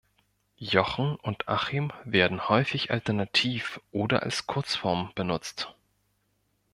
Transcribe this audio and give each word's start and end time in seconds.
Jochen 0.57 1.15
und 1.15 1.47
Achim 1.47 1.91
werden 2.05 2.49
häufig 2.49 2.89
alternativ 2.89 3.79
oder 3.91 4.23
als 4.23 4.47
Kurzform 4.47 5.11
benutzt. 5.13 5.75